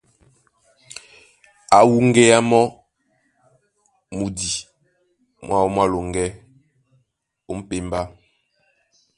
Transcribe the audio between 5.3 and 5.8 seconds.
mwáō